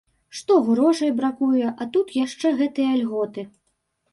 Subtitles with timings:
[0.37, 3.41] Што грошай бракуе, а тут яшчэ гэтыя льготы.